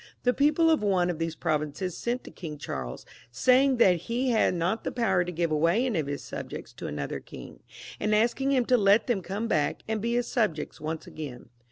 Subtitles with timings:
[0.23, 4.55] The people of one of these provinces sent to King Charles, saying that he had
[4.55, 7.59] not the power to give away any of his subjects to another king,
[7.99, 11.49] and asking him to let them come back and be his subjects once again.